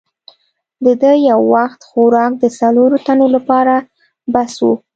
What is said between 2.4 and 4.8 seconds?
څلورو تنو لپاره بس وو.